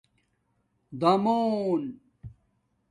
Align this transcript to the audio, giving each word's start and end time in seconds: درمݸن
درمݸن 0.99 1.83